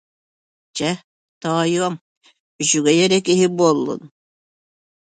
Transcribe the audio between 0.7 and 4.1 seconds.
Чэ, тоойуом, үчүгэй эрэ киһи буоллун